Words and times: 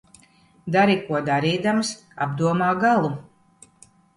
Dari, 0.75 0.95
ko 1.09 1.19
darīdams, 1.27 1.91
apdomā 2.27 2.73
galu. 2.87 3.13